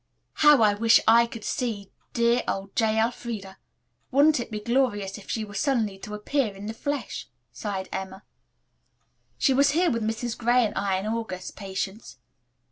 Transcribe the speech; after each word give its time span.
"How 0.41 0.63
I 0.63 0.73
wish 0.73 0.99
'I 1.07 1.27
could 1.27 1.43
see' 1.45 1.91
dear 2.11 2.41
old 2.47 2.75
J. 2.75 2.97
Elfreda. 2.99 3.59
Wouldn't 4.09 4.39
it 4.39 4.49
be 4.49 4.59
glorious 4.59 5.19
if 5.19 5.29
she 5.29 5.45
were 5.45 5.53
suddenly 5.53 5.99
to 5.99 6.15
appear 6.15 6.55
in 6.55 6.65
the 6.65 6.73
flesh," 6.73 7.27
sighed 7.53 7.87
Emma. 7.91 8.23
"She 9.37 9.53
was 9.53 9.73
here 9.77 9.91
with 9.91 10.01
Mrs. 10.01 10.35
Gray 10.35 10.65
and 10.65 10.73
I 10.75 10.97
in 10.97 11.05
August, 11.05 11.55
Patience." 11.55 12.17